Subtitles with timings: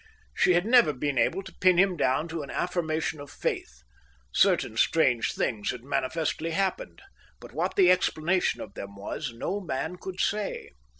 [0.33, 3.83] She had never been able to pin him down to an affirmation of faith.
[4.33, 7.03] Certain strange things had manifestly happened,
[7.39, 10.71] but what the explanation of them was, no man could say.